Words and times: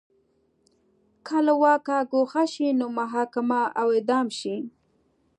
که 1.25 1.35
له 1.45 1.53
واکه 1.63 1.97
ګوښه 2.11 2.43
شي 2.53 2.67
نو 2.79 2.85
محاکمه 2.97 3.61
او 3.79 3.87
اعدام 3.97 4.27
شي 4.39 4.57